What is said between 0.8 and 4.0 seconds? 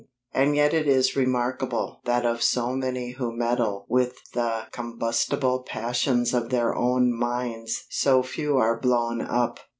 is remarkable that of so many who meddle